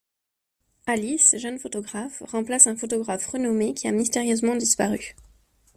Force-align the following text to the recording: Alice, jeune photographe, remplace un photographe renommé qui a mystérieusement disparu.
Alice, 0.87 1.35
jeune 1.37 1.59
photographe, 1.59 2.23
remplace 2.25 2.65
un 2.65 2.75
photographe 2.75 3.27
renommé 3.27 3.75
qui 3.75 3.87
a 3.87 3.91
mystérieusement 3.91 4.55
disparu. 4.55 5.15